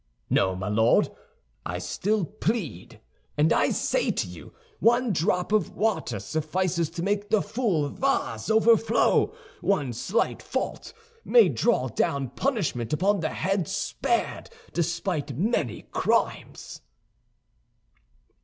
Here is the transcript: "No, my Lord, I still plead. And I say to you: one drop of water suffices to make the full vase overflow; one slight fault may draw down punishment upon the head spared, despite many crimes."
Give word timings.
"No, 0.31 0.55
my 0.55 0.67
Lord, 0.67 1.09
I 1.63 1.77
still 1.77 2.25
plead. 2.25 2.99
And 3.37 3.53
I 3.53 3.69
say 3.69 4.09
to 4.09 4.27
you: 4.27 4.51
one 4.79 5.13
drop 5.13 5.51
of 5.51 5.75
water 5.75 6.17
suffices 6.19 6.89
to 6.89 7.03
make 7.03 7.29
the 7.29 7.39
full 7.43 7.87
vase 7.87 8.49
overflow; 8.49 9.31
one 9.61 9.93
slight 9.93 10.41
fault 10.41 10.91
may 11.23 11.49
draw 11.49 11.87
down 11.87 12.29
punishment 12.31 12.93
upon 12.93 13.19
the 13.19 13.29
head 13.29 13.67
spared, 13.67 14.49
despite 14.73 15.37
many 15.37 15.83
crimes." 15.91 16.81